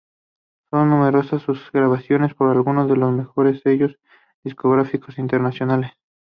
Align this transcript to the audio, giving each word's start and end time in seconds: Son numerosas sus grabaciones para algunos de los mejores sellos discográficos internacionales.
Son 0.71 0.89
numerosas 0.89 1.43
sus 1.43 1.71
grabaciones 1.71 2.33
para 2.33 2.53
algunos 2.53 2.89
de 2.89 2.95
los 2.95 3.11
mejores 3.11 3.61
sellos 3.61 3.99
discográficos 4.43 5.19
internacionales. 5.19 5.91